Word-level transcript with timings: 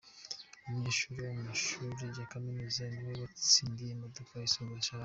Umunyeshuri 0.65 1.17
wo 1.25 1.29
mumashuri 1.37 2.03
Yakaminuza 2.19 2.81
ni 2.91 3.01
we 3.05 3.13
watsindiye 3.21 3.91
imodoka 3.93 4.31
isoza 4.47 4.85
Sharama 4.85 4.99